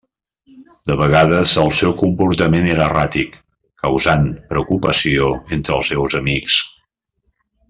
[0.91, 3.37] De vegades, el seu comportament era erràtic,
[3.85, 6.61] causant preocupació entre els seus amics.